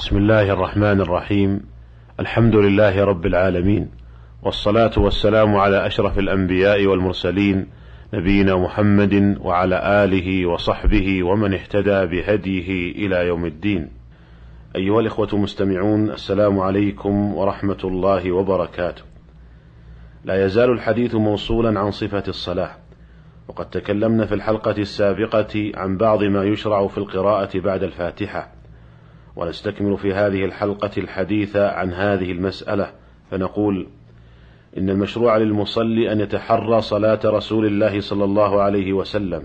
بسم 0.00 0.16
الله 0.16 0.52
الرحمن 0.52 1.00
الرحيم. 1.00 1.60
الحمد 2.20 2.56
لله 2.56 3.04
رب 3.04 3.26
العالمين. 3.26 3.90
والصلاة 4.42 4.90
والسلام 4.96 5.56
على 5.56 5.86
أشرف 5.86 6.18
الأنبياء 6.18 6.86
والمرسلين 6.86 7.66
نبينا 8.14 8.56
محمد 8.56 9.38
وعلى 9.40 10.04
آله 10.04 10.46
وصحبه 10.46 11.22
ومن 11.22 11.54
اهتدى 11.54 12.06
بهديه 12.06 12.92
إلى 12.92 13.26
يوم 13.26 13.46
الدين. 13.46 13.90
أيها 14.76 15.00
الإخوة 15.00 15.28
المستمعون 15.32 16.10
السلام 16.10 16.60
عليكم 16.60 17.34
ورحمة 17.34 17.80
الله 17.84 18.32
وبركاته. 18.32 19.02
لا 20.24 20.44
يزال 20.44 20.70
الحديث 20.70 21.14
موصولا 21.14 21.80
عن 21.80 21.90
صفة 21.90 22.24
الصلاة. 22.28 22.70
وقد 23.48 23.70
تكلمنا 23.70 24.26
في 24.26 24.34
الحلقة 24.34 24.78
السابقة 24.78 25.72
عن 25.74 25.96
بعض 25.96 26.24
ما 26.24 26.44
يشرع 26.44 26.86
في 26.86 26.98
القراءة 26.98 27.58
بعد 27.58 27.82
الفاتحة. 27.82 28.59
ونستكمل 29.36 29.98
في 29.98 30.14
هذه 30.14 30.44
الحلقة 30.44 30.90
الحديث 30.98 31.56
عن 31.56 31.92
هذه 31.92 32.32
المسألة 32.32 32.92
فنقول 33.30 33.86
إن 34.78 34.90
المشروع 34.90 35.36
للمصلي 35.36 36.12
أن 36.12 36.20
يتحرى 36.20 36.80
صلاة 36.80 37.20
رسول 37.24 37.66
الله 37.66 38.00
صلى 38.00 38.24
الله 38.24 38.62
عليه 38.62 38.92
وسلم 38.92 39.42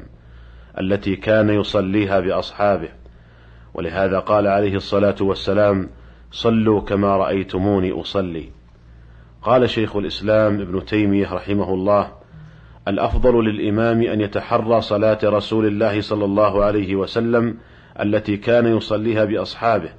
التي 0.79 1.15
كان 1.15 1.49
يصليها 1.49 2.19
بأصحابه. 2.19 2.89
ولهذا 3.73 4.19
قال 4.19 4.47
عليه 4.47 4.75
الصلاة 4.75 5.15
والسلام 5.21 5.89
صلوا 6.31 6.81
كما 6.81 7.17
رأيتموني 7.17 7.91
أصلي. 7.91 8.49
قال 9.41 9.69
شيخ 9.69 9.95
الإسلام 9.95 10.61
ابن 10.61 10.85
تيمية 10.85 11.33
رحمه 11.33 11.73
الله 11.73 12.11
الأفضل 12.87 13.45
للإمام 13.45 14.01
أن 14.01 14.21
يتحرى 14.21 14.81
صلاة 14.81 15.19
رسول 15.23 15.65
الله 15.65 16.01
صلى 16.01 16.25
الله 16.25 16.63
عليه 16.63 16.95
وسلم 16.95 17.57
التي 18.01 18.37
كان 18.37 18.77
يصليها 18.77 19.25
بأصحابه 19.25 19.89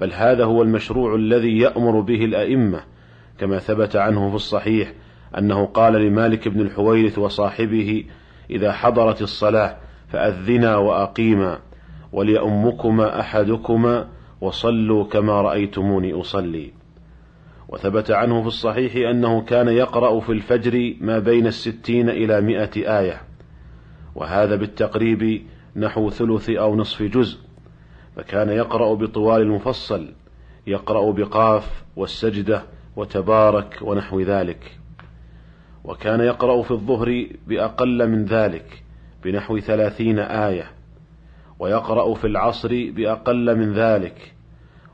بل 0.00 0.12
هذا 0.12 0.44
هو 0.44 0.62
المشروع 0.62 1.14
الذي 1.14 1.58
يأمر 1.58 2.00
به 2.00 2.24
الأئمة 2.24 2.80
كما 3.38 3.58
ثبت 3.58 3.96
عنه 3.96 4.28
في 4.30 4.36
الصحيح 4.36 4.92
أنه 5.38 5.66
قال 5.66 5.92
لمالك 5.92 6.48
بن 6.48 6.60
الحويرث 6.60 7.18
وصاحبه 7.18 8.04
إذا 8.50 8.72
حضرت 8.72 9.22
الصلاة 9.22 9.76
فأذنا 10.08 10.76
وأقيما 10.76 11.58
وليؤمكما 12.12 13.20
أحدكما 13.20 14.08
وصلوا 14.40 15.04
كما 15.04 15.42
رأيتموني 15.42 16.12
أصلي. 16.12 16.72
وثبت 17.68 18.10
عنه 18.10 18.40
في 18.40 18.46
الصحيح 18.46 19.08
أنه 19.10 19.40
كان 19.40 19.68
يقرأ 19.68 20.20
في 20.20 20.32
الفجر 20.32 20.94
ما 21.00 21.18
بين 21.18 21.46
الستين 21.46 22.08
إلى 22.08 22.40
مئة 22.40 22.98
آية 23.00 23.22
وهذا 24.14 24.56
بالتقريب 24.56 25.42
نحو 25.76 26.10
ثلث 26.10 26.50
أو 26.50 26.76
نصف 26.76 27.02
جزء 27.02 27.38
فكان 28.16 28.48
يقرأ 28.48 28.94
بطوال 28.94 29.42
المفصل 29.42 30.12
يقرأ 30.66 31.12
بقاف 31.12 31.84
والسجدة 31.96 32.62
وتبارك 32.96 33.78
ونحو 33.82 34.20
ذلك. 34.20 34.78
وكان 35.84 36.20
يقرأ 36.20 36.62
في 36.62 36.70
الظهر 36.70 37.26
بأقل 37.46 38.08
من 38.08 38.24
ذلك 38.24 38.82
بنحو 39.24 39.58
ثلاثين 39.58 40.18
آية. 40.18 40.70
ويقرأ 41.58 42.14
في 42.14 42.26
العصر 42.26 42.90
بأقل 42.90 43.58
من 43.58 43.72
ذلك. 43.72 44.34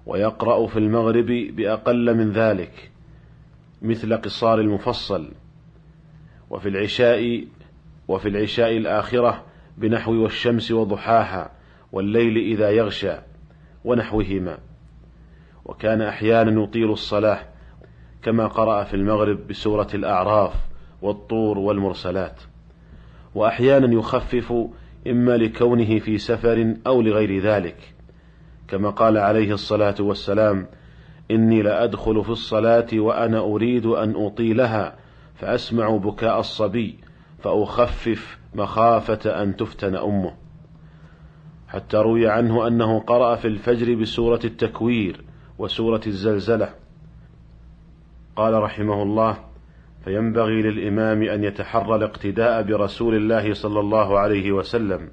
ويقرأ 0.06 0.67
في 0.67 0.78
المغرب 0.78 1.27
بأقل 1.27 2.17
من 2.17 2.33
ذلك 2.33 2.91
مثل 3.83 4.17
قصار 4.17 4.61
المفصل. 4.61 5.33
وفي 6.50 6.69
العشاء 6.69 7.44
وفي 8.09 8.28
العشاء 8.28 8.77
الآخرة 8.77 9.44
بنحو 9.81 10.12
والشمس 10.12 10.73
وضحاها 10.73 11.50
والليل 11.92 12.36
إذا 12.36 12.70
يغشى 12.70 13.12
ونحوهما. 13.84 14.59
وكان 15.64 16.03
أحيانا 16.03 16.62
يطيل 16.62 16.91
الصلاة 16.91 17.39
كما 18.22 18.47
قرأ 18.47 18.84
في 18.84 18.95
المغرب 18.95 19.47
بسورة 19.47 19.89
الأعراف 19.95 20.55
والطور 21.03 21.59
والمرسلات. 21.59 22.41
وأحيانا 23.34 23.94
يخفف 23.94 24.54
إما 25.06 25.37
لكونه 25.37 25.99
في 25.99 26.19
سفر 26.19 26.75
أو 26.87 27.03
لغير 27.03 27.43
ذلك. 27.43 27.94
كما 28.69 28.91
قال 28.91 29.19
عليه 29.19 29.53
الصلاة 29.53 29.94
والسلام 30.00 30.66
إني 31.31 31.62
لأدخل 31.62 32.25
في 32.25 32.31
الصلاة 32.31 32.87
وأنا 32.93 33.38
أريد 33.38 33.87
أن 33.87 34.15
أطيلها 34.16 34.97
فأسمع 35.34 35.97
بكاء 35.97 36.41
الصبي 36.41 36.99
فأخفف 37.38 38.40
مخافة 38.55 39.43
أن 39.43 39.56
تفتن 39.56 39.97
أمه. 39.97 40.33
حتى 41.69 41.97
روي 41.97 42.28
عنه 42.28 42.66
أنه 42.66 43.00
قرأ 43.00 43.37
في 43.37 43.49
الفجر 43.49 43.94
بسورة 43.94 44.41
التكوير 44.44 45.21
وسورة 45.59 46.00
الزلزلة. 46.06 46.69
قال 48.37 48.62
رحمه 48.62 49.03
الله 49.03 49.37
فينبغي 50.05 50.62
للإمام 50.62 51.22
أن 51.22 51.44
يتحرى 51.44 51.97
الاقتداء 51.97 52.62
برسول 52.62 53.15
الله 53.15 53.55
صلى 53.55 53.81
الله 53.81 54.19
عليه 54.19 54.53
وسلم 54.53 55.09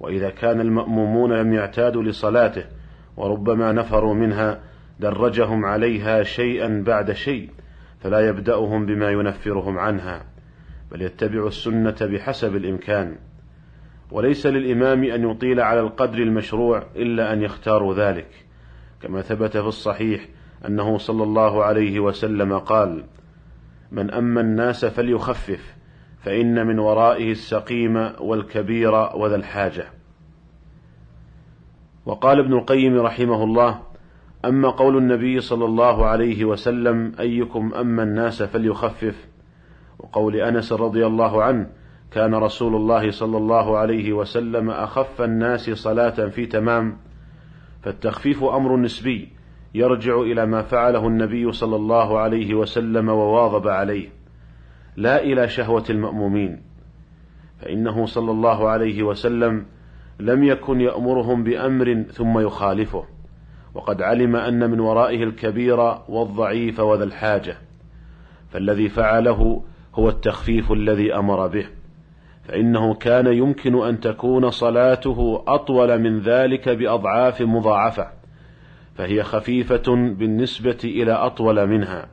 وإذا 0.00 0.30
كان 0.30 0.60
المأمومون 0.60 1.32
لم 1.32 1.52
يعتادوا 1.52 2.02
لصلاته 2.02 2.64
وربما 3.16 3.72
نفروا 3.72 4.14
منها 4.14 4.60
درجهم 5.00 5.64
عليها 5.64 6.22
شيئا 6.22 6.82
بعد 6.86 7.12
شيء 7.12 7.50
فلا 8.00 8.28
يبدأهم 8.28 8.86
بما 8.86 9.10
ينفرهم 9.10 9.78
عنها. 9.78 10.31
بل 10.92 11.02
يتبع 11.02 11.46
السنة 11.46 11.96
بحسب 12.00 12.56
الإمكان. 12.56 13.16
وليس 14.10 14.46
للإمام 14.46 15.04
أن 15.04 15.30
يطيل 15.30 15.60
على 15.60 15.80
القدر 15.80 16.18
المشروع 16.18 16.86
إلا 16.96 17.32
أن 17.32 17.42
يختاروا 17.42 17.94
ذلك. 17.94 18.28
كما 19.02 19.22
ثبت 19.22 19.56
في 19.56 19.66
الصحيح 19.66 20.28
أنه 20.68 20.98
صلى 20.98 21.22
الله 21.22 21.64
عليه 21.64 22.00
وسلم 22.00 22.58
قال 22.58 23.04
من 23.92 24.10
أما 24.10 24.40
الناس 24.40 24.84
فليخفف 24.84 25.74
فإن 26.20 26.66
من 26.66 26.78
ورائه 26.78 27.30
السقيم 27.30 28.12
والكبير 28.20 28.94
وذا 28.94 29.36
الحاجة. 29.36 29.86
وقال 32.06 32.38
ابن 32.38 32.52
القيم 32.52 33.00
رحمه 33.00 33.44
الله 33.44 33.82
أما 34.44 34.70
قول 34.70 34.96
النبي 34.96 35.40
صلى 35.40 35.64
الله 35.64 36.06
عليه 36.06 36.44
وسلم 36.44 37.12
أيكم 37.20 37.74
أما 37.74 38.02
الناس 38.02 38.42
فليخفف 38.42 39.31
وقول 40.02 40.36
أنس 40.36 40.72
رضي 40.72 41.06
الله 41.06 41.42
عنه 41.42 41.66
كان 42.10 42.34
رسول 42.34 42.74
الله 42.74 43.10
صلى 43.10 43.36
الله 43.36 43.78
عليه 43.78 44.12
وسلم 44.12 44.70
أخف 44.70 45.22
الناس 45.22 45.70
صلاة 45.70 46.28
في 46.28 46.46
تمام 46.46 46.96
فالتخفيف 47.82 48.44
أمر 48.44 48.76
نسبي 48.76 49.28
يرجع 49.74 50.20
إلى 50.20 50.46
ما 50.46 50.62
فعله 50.62 51.06
النبي 51.06 51.52
صلى 51.52 51.76
الله 51.76 52.18
عليه 52.18 52.54
وسلم 52.54 53.08
وواظب 53.08 53.68
عليه 53.68 54.08
لا 54.96 55.22
إلى 55.22 55.48
شهوة 55.48 55.84
المأمومين 55.90 56.62
فإنه 57.60 58.06
صلى 58.06 58.30
الله 58.30 58.68
عليه 58.68 59.02
وسلم 59.02 59.66
لم 60.20 60.44
يكن 60.44 60.80
يأمرهم 60.80 61.44
بأمر 61.44 62.04
ثم 62.12 62.38
يخالفه 62.38 63.04
وقد 63.74 64.02
علم 64.02 64.36
أن 64.36 64.70
من 64.70 64.80
ورائه 64.80 65.24
الكبير 65.24 65.80
والضعيف 66.08 66.80
وذا 66.80 67.04
الحاجة 67.04 67.56
فالذي 68.50 68.88
فعله 68.88 69.62
هو 69.94 70.08
التخفيف 70.08 70.72
الذي 70.72 71.14
أمر 71.14 71.46
به 71.46 71.66
فإنه 72.44 72.94
كان 72.94 73.26
يمكن 73.26 73.86
أن 73.86 74.00
تكون 74.00 74.50
صلاته 74.50 75.44
أطول 75.46 75.98
من 75.98 76.20
ذلك 76.20 76.68
بأضعاف 76.68 77.42
مضاعفة 77.42 78.06
فهي 78.94 79.22
خفيفة 79.22 79.94
بالنسبة 79.94 80.78
إلى 80.84 81.12
أطول 81.12 81.66
منها. 81.66 82.08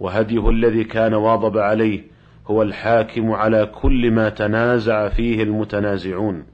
وهديه 0.00 0.50
الذي 0.50 0.84
كان 0.84 1.14
واظب 1.14 1.58
عليه 1.58 2.04
هو 2.46 2.62
الحاكم 2.62 3.32
على 3.32 3.66
كل 3.66 4.10
ما 4.10 4.28
تنازع 4.28 5.08
فيه 5.08 5.42
المتنازعون. 5.42 6.44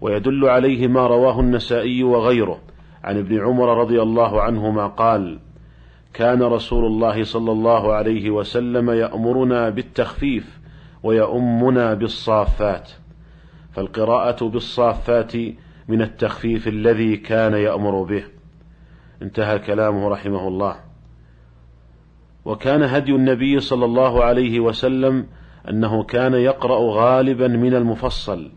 ويدل 0.00 0.44
عليه 0.48 0.88
ما 0.88 1.06
رواه 1.06 1.40
النسائي 1.40 2.02
وغيره 2.02 2.60
عن 3.04 3.18
ابن 3.18 3.40
عمر 3.40 3.78
رضي 3.80 4.02
الله 4.02 4.42
عنهما 4.42 4.86
قال 4.86 5.38
كان 6.14 6.42
رسول 6.42 6.84
الله 6.84 7.24
صلى 7.24 7.52
الله 7.52 7.92
عليه 7.92 8.30
وسلم 8.30 8.90
يأمرنا 8.90 9.70
بالتخفيف 9.70 10.58
ويؤمنا 11.02 11.94
بالصافات. 11.94 12.90
فالقراءة 13.72 14.44
بالصافات 14.48 15.36
من 15.88 16.02
التخفيف 16.02 16.68
الذي 16.68 17.16
كان 17.16 17.54
يأمر 17.54 18.02
به. 18.02 18.24
انتهى 19.22 19.58
كلامه 19.58 20.08
رحمه 20.08 20.48
الله. 20.48 20.76
وكان 22.44 22.82
هدي 22.82 23.12
النبي 23.12 23.60
صلى 23.60 23.84
الله 23.84 24.24
عليه 24.24 24.60
وسلم 24.60 25.26
أنه 25.70 26.04
كان 26.04 26.34
يقرأ 26.34 26.78
غالبا 26.78 27.48
من 27.48 27.74
المفصل 27.74 28.50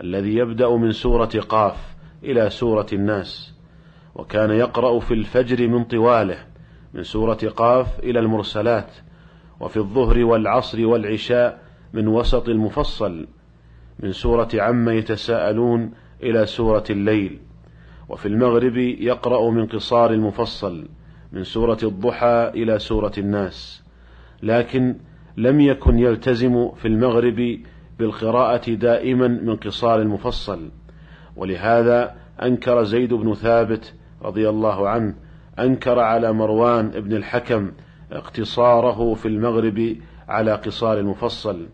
الذي 0.00 0.34
يبدأ 0.34 0.76
من 0.76 0.92
سورة 0.92 1.40
قاف 1.48 1.96
إلى 2.24 2.50
سورة 2.50 2.86
الناس. 2.92 3.54
وكان 4.14 4.50
يقرأ 4.50 4.98
في 5.00 5.14
الفجر 5.14 5.68
من 5.68 5.84
طواله. 5.84 6.47
من 6.94 7.02
سورة 7.02 7.38
قاف 7.56 7.98
إلى 7.98 8.18
المرسلات 8.18 8.90
وفي 9.60 9.76
الظهر 9.76 10.24
والعصر 10.24 10.86
والعشاء 10.86 11.62
من 11.92 12.08
وسط 12.08 12.48
المفصل 12.48 13.26
من 14.00 14.12
سورة 14.12 14.48
عم 14.54 14.88
يتساءلون 14.88 15.90
إلى 16.22 16.46
سورة 16.46 16.84
الليل 16.90 17.38
وفي 18.08 18.28
المغرب 18.28 18.76
يقرأ 18.76 19.50
من 19.50 19.66
قصار 19.66 20.12
المفصل 20.12 20.88
من 21.32 21.44
سورة 21.44 21.78
الضحى 21.82 22.50
إلى 22.54 22.78
سورة 22.78 23.12
الناس 23.18 23.82
لكن 24.42 24.96
لم 25.36 25.60
يكن 25.60 25.98
يلتزم 25.98 26.70
في 26.70 26.88
المغرب 26.88 27.58
بالقراءة 27.98 28.70
دائما 28.70 29.28
من 29.28 29.56
قصار 29.56 30.00
المفصل 30.00 30.70
ولهذا 31.36 32.16
أنكر 32.42 32.84
زيد 32.84 33.14
بن 33.14 33.34
ثابت 33.34 33.94
رضي 34.22 34.48
الله 34.48 34.88
عنه 34.88 35.14
أنكر 35.58 35.98
على 35.98 36.32
مروان 36.32 36.88
بن 36.88 37.16
الحكم 37.16 37.72
اقتصاره 38.12 39.14
في 39.14 39.28
المغرب 39.28 39.96
على 40.28 40.52
قصار 40.54 40.98
المفصل 40.98 41.66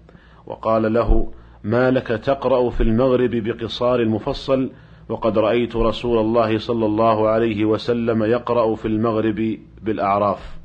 وقال 0.47 0.93
له 0.93 1.33
ما 1.65 1.91
لك 1.91 2.07
تقرأ 2.07 2.71
في 2.71 2.83
المغرب 2.83 3.31
بقصار 3.31 4.01
المفصل؟ 4.01 4.71
وقد 5.09 5.39
رأيت 5.39 5.77
رسول 5.77 6.19
الله 6.19 6.59
صلى 6.59 6.87
الله 6.87 7.29
عليه 7.29 7.65
وسلم 7.65 8.23
يقرأ 8.23 8.75
في 8.75 8.89
المغرب 8.89 9.59
بالأعراف. 9.83 10.59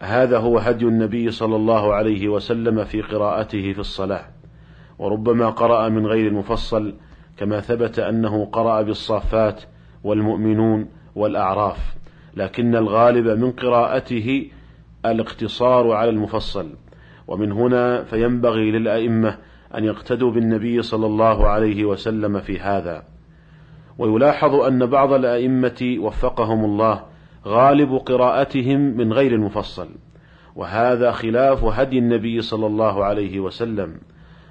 هذا 0.00 0.38
هو 0.38 0.58
هدي 0.58 0.84
النبي 0.84 1.30
صلى 1.30 1.56
الله 1.56 1.94
عليه 1.94 2.28
وسلم 2.28 2.84
في 2.84 3.02
قراءته 3.02 3.72
في 3.72 3.78
الصلاة 3.78 4.24
وربما 4.98 5.50
قرأ 5.50 5.88
من 5.88 6.06
غير 6.06 6.26
المفصل 6.28 6.94
كما 7.36 7.60
ثبت 7.60 7.98
أنه 7.98 8.44
قرأ 8.44 8.82
بالصافات 8.82 9.62
والمؤمنون 10.04 10.88
والأعراف 11.20 11.96
لكن 12.36 12.76
الغالب 12.76 13.28
من 13.28 13.50
قراءته 13.50 14.50
الاقتصار 15.06 15.92
على 15.92 16.10
المفصل. 16.10 16.68
ومن 17.28 17.52
هنا 17.52 18.04
فينبغي 18.04 18.70
للأئمة 18.70 19.36
أن 19.76 19.84
يقتدوا 19.84 20.30
بالنبي 20.30 20.82
صلى 20.82 21.06
الله 21.06 21.48
عليه 21.48 21.84
وسلم 21.84 22.40
في 22.40 22.58
هذا. 22.58 23.02
ويلاحظ 23.98 24.54
أن 24.54 24.86
بعض 24.86 25.12
الأئمة 25.12 25.96
وفقهم 25.98 26.64
الله 26.64 27.04
غالب 27.46 27.94
قراءتهم 27.94 28.80
من 28.80 29.12
غير 29.12 29.32
المفصل 29.32 29.88
وهذا 30.56 31.10
خلاف 31.10 31.64
هدي 31.64 31.98
النبي 31.98 32.40
صلى 32.40 32.66
الله 32.66 33.04
عليه 33.04 33.40
وسلم. 33.40 34.00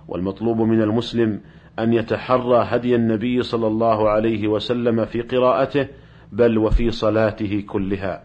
والمطلوب 0.07 0.62
من 0.62 0.81
المسلم 0.81 1.42
أن 1.80 1.94
يتحرى 1.94 2.66
هدي 2.69 2.95
النبي 2.95 3.44
صلى 3.44 3.68
الله 3.68 4.10
عليه 4.10 4.48
وسلم 4.48 5.06
في 5.06 5.21
قراءته 5.21 5.88
بل 6.31 6.57
وفي 6.57 6.91
صلاته 6.91 7.63
كلها. 7.67 8.23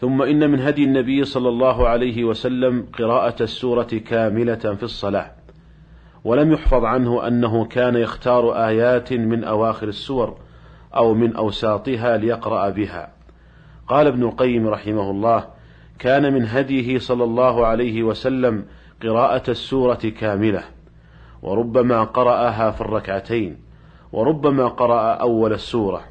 ثم 0.00 0.22
إن 0.22 0.50
من 0.50 0.60
هدي 0.60 0.84
النبي 0.84 1.24
صلى 1.24 1.48
الله 1.48 1.88
عليه 1.88 2.24
وسلم 2.24 2.86
قراءة 2.98 3.42
السورة 3.42 3.82
كاملة 4.06 4.54
في 4.54 4.82
الصلاة 4.82 5.30
ولم 6.24 6.52
يحفظ 6.52 6.84
عنه 6.84 7.26
أنه 7.26 7.64
كان 7.64 7.96
يختار 7.96 8.66
آيات 8.66 9.12
من 9.12 9.44
أواخر 9.44 9.88
السور 9.88 10.36
أو 10.96 11.14
من 11.14 11.36
أوساطها 11.36 12.16
ليقرأ 12.16 12.70
بها. 12.70 13.12
قال 13.88 14.06
ابن 14.06 14.22
القيم 14.22 14.68
رحمه 14.68 15.10
الله 15.10 15.44
كان 15.98 16.32
من 16.32 16.46
هديه 16.46 16.98
صلى 16.98 17.24
الله 17.24 17.66
عليه 17.66 18.02
وسلم 18.02 18.64
قراءة 19.02 19.50
السورة 19.50 20.12
كاملة 20.20 20.64
وربما 21.42 22.04
قرأها 22.04 22.70
في 22.70 22.80
الركعتين. 22.80 23.65
وربما 24.12 24.68
قرأ 24.68 25.14
أول 25.14 25.52
السورة. 25.52 26.04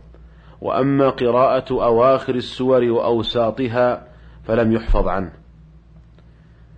وأما 0.62 1.10
قراءة 1.10 1.84
أواخر 1.84 2.36
السور 2.36 2.84
وأوساطها 2.84 4.08
فلم 4.44 4.72
يحفظ 4.72 5.08
عنه. 5.08 5.32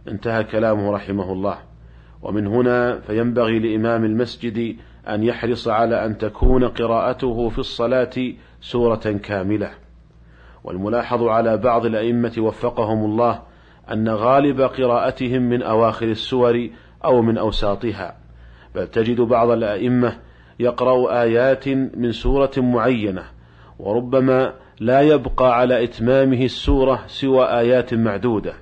انتهى 0.08 0.44
كلامه 0.44 0.92
رحمه 0.92 1.32
الله. 1.34 1.58
ومن 2.22 2.48
هنا 2.48 3.00
فينبغي 3.00 3.60
لإمام 3.60 4.06
المسجد 4.06 4.76
أن 5.10 5.24
يحرص 5.24 5.68
على 5.68 6.06
أن 6.06 6.18
تكون 6.18 6.68
قراءته 6.68 7.50
في 7.50 7.60
الصلاة 7.60 8.34
سورة 8.62 9.20
كاملة. 9.24 9.72
والملاحظ 10.64 11.24
على 11.24 11.58
بعض 11.58 11.86
الأئمة 11.86 12.34
وفقهم 12.38 13.06
الله 13.06 13.42
أن 13.92 14.10
غالب 14.10 14.62
قراءتهم 14.62 15.42
من 15.42 15.64
أواخر 15.64 16.06
السور 16.06 16.70
أو 17.06 17.22
من 17.22 17.38
أوساطها. 17.38 18.16
بل 18.76 18.88
تجد 18.88 19.22
بعض 19.22 19.50
الأئمة 19.50 20.27
يقرأ 20.60 21.22
آيات 21.22 21.68
من 21.70 22.12
سورة 22.12 22.52
معينة 22.58 23.24
وربما 23.80 24.54
لا 24.80 25.02
يبقى 25.02 25.60
على 25.60 25.84
إتمامه 25.84 26.46
السورة 26.46 27.04
سوى 27.08 27.46
آيات 27.46 27.94
معدودة. 27.94 28.54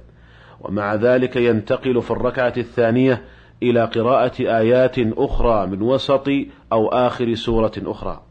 ومع 0.62 0.96
ذلك 0.96 1.36
ينتقل 1.36 2.02
في 2.02 2.12
الركعة 2.12 2.54
الثانية 2.58 3.22
إلى 3.64 3.86
قراءة 3.86 4.34
آيات 4.40 4.96
أخرى 5.00 5.68
من 5.68 5.82
وسط 5.82 6.30
أو 6.72 6.88
آخر 6.88 7.34
سورة 7.36 7.72
أخرى. 7.78 8.22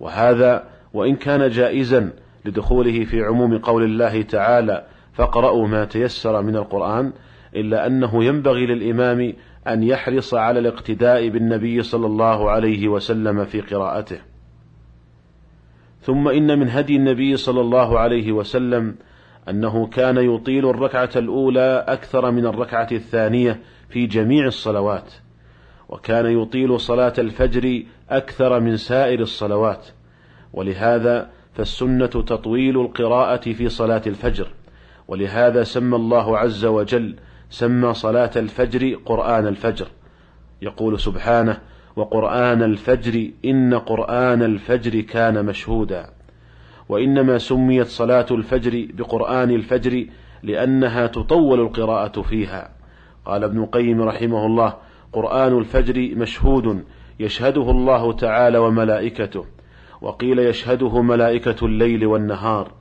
وهذا 0.00 0.64
وإن 0.94 1.16
كان 1.16 1.50
جائزا 1.50 2.10
لدخوله 2.44 3.04
في 3.04 3.22
عموم 3.22 3.58
قول 3.58 3.84
الله 3.84 4.22
تعالى 4.22 4.84
فاقرأوا 5.12 5.68
ما 5.68 5.84
تيسر 5.84 6.42
من 6.42 6.56
القرآن 6.56 7.12
إلا 7.56 7.86
أنه 7.86 8.24
ينبغي 8.24 8.66
للإمام 8.66 9.32
أن 9.68 9.82
يحرص 9.82 10.34
على 10.34 10.58
الاقتداء 10.58 11.28
بالنبي 11.28 11.82
صلى 11.82 12.06
الله 12.06 12.50
عليه 12.50 12.88
وسلم 12.88 13.44
في 13.44 13.60
قراءته. 13.60 14.18
ثم 16.00 16.28
إن 16.28 16.58
من 16.58 16.68
هدي 16.68 16.96
النبي 16.96 17.36
صلى 17.36 17.60
الله 17.60 17.98
عليه 17.98 18.32
وسلم 18.32 18.94
أنه 19.48 19.86
كان 19.86 20.16
يطيل 20.16 20.70
الركعة 20.70 21.10
الأولى 21.16 21.84
أكثر 21.88 22.30
من 22.30 22.46
الركعة 22.46 22.88
الثانية 22.92 23.60
في 23.88 24.06
جميع 24.06 24.46
الصلوات 24.46 25.12
وكان 25.88 26.42
يطيل 26.42 26.80
صلاة 26.80 27.12
الفجر 27.18 27.82
أكثر 28.10 28.60
من 28.60 28.76
سائر 28.76 29.20
الصلوات. 29.20 29.86
ولهذا 30.52 31.30
فالسنة 31.54 32.06
تطويل 32.06 32.80
القراءة 32.80 33.52
في 33.52 33.68
صلاة 33.68 34.02
الفجر 34.06 34.48
ولهذا 35.08 35.62
سمى 35.62 35.96
الله 35.96 36.38
عز 36.38 36.64
وجل 36.64 37.16
سمى 37.52 37.94
صلاة 37.94 38.30
الفجر 38.36 38.98
قرآن 39.04 39.46
الفجر. 39.46 39.86
يقول 40.62 41.00
سبحانه 41.00 41.58
وقرآن 41.96 42.62
الفجر 42.62 43.30
إن 43.44 43.74
قرآن 43.74 44.42
الفجر 44.42 45.00
كان 45.00 45.44
مشهودا. 45.46 46.10
وإنما 46.88 47.38
سميت 47.38 47.86
صلاة 47.86 48.26
الفجر 48.30 48.88
بقرآن 48.94 49.50
الفجر 49.50 50.06
لأنها 50.42 51.06
تطول 51.06 51.60
القراءة 51.60 52.22
فيها. 52.22 52.70
قال 53.24 53.44
ابن 53.44 53.62
القيم 53.62 54.02
رحمه 54.02 54.46
الله 54.46 54.74
قرآن 55.12 55.58
الفجر 55.58 56.16
مشهود 56.16 56.84
يشهده 57.20 57.70
الله 57.70 58.12
تعالى 58.12 58.58
وملائكته. 58.58 59.44
وقيل 60.00 60.38
يشهده 60.38 61.02
ملائكة 61.02 61.66
الليل 61.66 62.06
والنهار. 62.06 62.72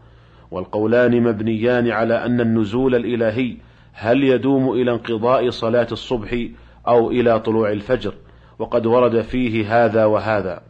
والقولان 0.52 1.24
مبنيان 1.24 1.92
على 1.92 2.26
أن 2.26 2.42
النزول 2.42 2.96
الإلهي 2.96 3.58
هل 3.94 4.24
يدوم 4.24 4.72
إلى 4.72 4.92
انقضاء 4.92 5.50
صلاة 5.50 5.88
الصبح 5.92 6.48
أو 6.88 7.12
إلى 7.12 7.40
طلوع 7.40 7.72
الفجر؟ 7.72 8.14
وقد 8.60 8.86
ورد 8.86 9.22
فيه 9.22 9.86
هذا 9.86 10.06
وهذا. 10.06 10.62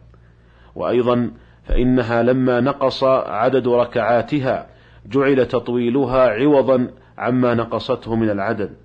وأيضا 0.74 1.30
فإنها 1.64 2.22
لما 2.22 2.60
نقص 2.60 3.04
عدد 3.04 3.68
ركعاتها 3.68 4.66
جعل 5.06 5.46
تطويلها 5.46 6.28
عوضا 6.28 6.90
عما 7.18 7.54
نقصته 7.54 8.14
من 8.14 8.30
العدد. 8.30 8.76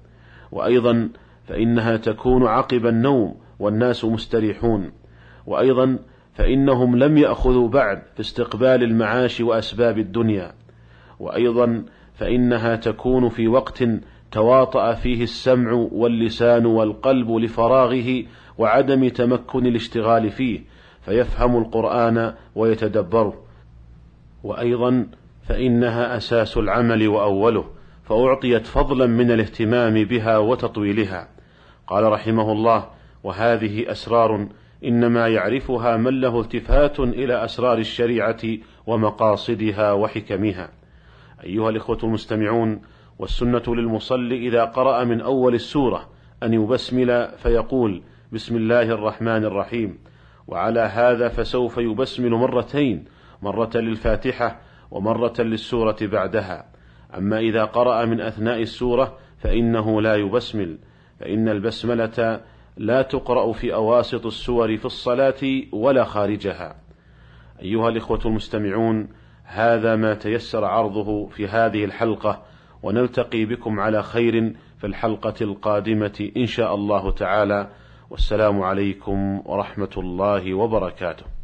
وأيضا 0.52 1.10
فإنها 1.48 1.98
تكون 1.98 2.48
عقب 2.48 2.86
النوم 2.86 3.36
والناس 3.60 4.06
مستريحون. 4.06 4.92
وأيضا 5.46 6.00
فإنهم 6.34 6.96
لم 6.96 7.18
يأخذوا 7.18 7.68
بعد 7.70 8.02
في 8.14 8.20
استقبال 8.20 8.84
المعاش 8.84 9.42
وأسباب 9.42 9.98
الدنيا. 9.98 10.52
وأيضا 11.20 11.86
فإنها 12.14 12.76
تكون 12.76 13.30
في 13.30 13.48
وقت 13.48 13.84
تواطأ 14.32 14.94
فيه 14.94 15.24
السمع 15.24 15.72
واللسان 15.92 16.66
والقلب 16.66 17.32
لفراغه 17.32 18.24
وعدم 18.58 19.10
تمكن 19.10 19.66
الاشتغال 19.66 20.32
فيه 20.32 20.60
فيفهم 21.02 21.58
القرآن 21.58 22.34
ويتدبره. 22.56 23.44
وأيضا 24.44 25.08
فإنها 25.48 26.18
أساس 26.18 26.58
العمل 26.58 27.08
وأوله 27.08 27.66
فأعطيت 28.04 28.68
فضلا 28.68 29.06
من 29.06 29.32
الاهتمام 29.32 30.04
بها 30.04 30.38
وتطويلها. 30.38 31.28
قال 31.88 32.04
رحمه 32.04 32.52
الله 32.52 32.88
وهذه 33.24 33.92
أسرار 33.92 34.48
إنما 34.84 35.28
يعرفها 35.28 35.98
من 35.98 36.22
له 36.22 36.42
التفات 36.42 37.00
إلى 37.00 37.46
أسرار 37.46 37.78
الشريعة 37.78 38.42
ومقاصدها 38.88 39.92
وحكمها. 39.92 40.70
أيها 41.44 41.70
الإخوة 41.70 42.00
المستمعون 42.04 42.82
والسنة 43.20 43.64
للمصلي 43.68 44.48
إذا 44.48 44.64
قرأ 44.64 45.04
من 45.04 45.22
أول 45.22 45.56
السورة 45.56 46.10
أن 46.44 46.54
يبسمل 46.54 47.30
فيقول 47.38 48.02
بسم 48.32 48.56
الله 48.56 48.82
الرحمن 48.82 49.46
الرحيم. 49.46 49.98
وعلى 50.48 50.80
هذا 50.80 51.30
فسوف 51.30 51.78
يبسمل 51.78 52.32
مرتين 52.32 53.06
مرة 53.42 53.70
للفاتحة 53.76 54.60
ومرة 54.92 55.34
للسورة 55.40 55.98
بعدها. 56.02 56.66
أما 57.18 57.40
إذا 57.40 57.66
قرأ 57.66 58.06
من 58.06 58.22
أثناء 58.22 58.62
السورة 58.62 59.18
فإنه 59.38 60.02
لا 60.02 60.16
يبسمل 60.16 60.78
فإن 61.20 61.50
البسملة 61.50 62.42
لا 62.78 63.02
تقرأ 63.02 63.52
في 63.52 63.74
أواسط 63.74 64.26
السور 64.26 64.78
في 64.78 64.86
الصلاة 64.86 65.64
ولا 65.72 66.04
خارجها. 66.04 66.76
أيها 67.62 67.90
الإخوة 67.90 68.20
المستمعون 68.26 69.08
هذا 69.44 69.96
ما 69.96 70.14
تيسر 70.14 70.66
عرضه 70.66 71.28
في 71.28 71.48
هذه 71.48 71.86
الحلقة 71.86 72.44
ونلتقي 72.84 73.46
بكم 73.46 73.80
على 73.80 74.04
خير 74.04 74.54
في 74.78 74.88
الحلقة 74.88 75.34
القادمة 75.42 76.32
إن 76.38 76.46
شاء 76.46 76.76
الله 76.76 77.12
تعالى. 77.12 77.70
والسلام 78.10 78.62
عليكم 78.62 79.42
ورحمة 79.46 79.90
الله 79.98 80.54
وبركاته. 80.54 81.37